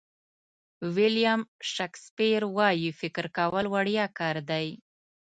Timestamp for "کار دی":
4.19-4.67